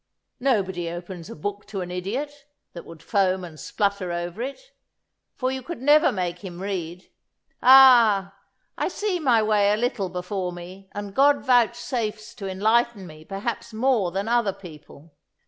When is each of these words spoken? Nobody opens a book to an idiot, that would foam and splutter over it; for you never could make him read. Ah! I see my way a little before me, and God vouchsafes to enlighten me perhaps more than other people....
Nobody 0.39 0.89
opens 0.89 1.29
a 1.29 1.35
book 1.35 1.67
to 1.67 1.81
an 1.81 1.91
idiot, 1.91 2.47
that 2.73 2.85
would 2.87 3.03
foam 3.03 3.43
and 3.43 3.59
splutter 3.59 4.11
over 4.11 4.41
it; 4.41 4.71
for 5.35 5.51
you 5.51 5.61
never 5.69 6.07
could 6.07 6.15
make 6.15 6.39
him 6.39 6.59
read. 6.59 7.11
Ah! 7.61 8.33
I 8.79 8.87
see 8.87 9.19
my 9.19 9.43
way 9.43 9.71
a 9.71 9.77
little 9.77 10.09
before 10.09 10.51
me, 10.53 10.89
and 10.93 11.13
God 11.13 11.45
vouchsafes 11.45 12.33
to 12.37 12.49
enlighten 12.49 13.05
me 13.05 13.23
perhaps 13.23 13.73
more 13.75 14.09
than 14.11 14.27
other 14.27 14.53
people.... 14.53 15.13